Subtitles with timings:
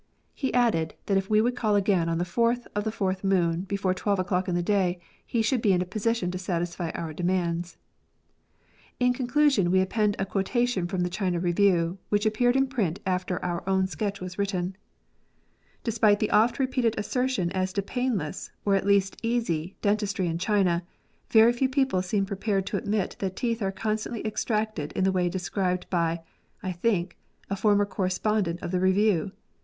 [0.33, 3.61] He added, that if we would call again on the 4th of the 4th moon,
[3.65, 7.13] before 12 o'clock in the day, he should be in a position to satisfy our
[7.13, 7.77] demands.
[8.99, 13.37] In conclusion, we append a quotation from the China Review, which appeared in print after
[13.45, 14.75] our own sketch was written:—"
[15.83, 20.81] Despite the oft repeated assertion as to painless, or at least easy, dentistry in China,
[21.29, 25.29] very few people seem prepared to admit that teeth are constantly extracted in the way
[25.29, 26.23] described by
[26.63, 27.17] (I think)
[27.51, 29.33] a former correspondent of the Review.